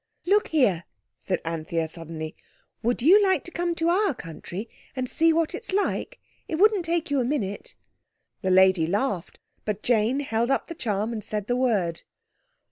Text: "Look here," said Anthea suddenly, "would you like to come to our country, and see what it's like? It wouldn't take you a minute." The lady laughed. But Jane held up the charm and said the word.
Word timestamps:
"Look 0.25 0.47
here," 0.47 0.85
said 1.19 1.41
Anthea 1.45 1.87
suddenly, 1.87 2.35
"would 2.81 3.03
you 3.03 3.21
like 3.21 3.43
to 3.43 3.51
come 3.51 3.75
to 3.75 3.89
our 3.89 4.15
country, 4.15 4.67
and 4.95 5.07
see 5.07 5.31
what 5.31 5.53
it's 5.53 5.71
like? 5.73 6.19
It 6.47 6.55
wouldn't 6.55 6.85
take 6.85 7.11
you 7.11 7.19
a 7.19 7.23
minute." 7.23 7.75
The 8.41 8.49
lady 8.49 8.87
laughed. 8.87 9.39
But 9.63 9.83
Jane 9.83 10.21
held 10.21 10.49
up 10.49 10.65
the 10.65 10.73
charm 10.73 11.13
and 11.13 11.23
said 11.23 11.45
the 11.45 11.55
word. 11.55 12.01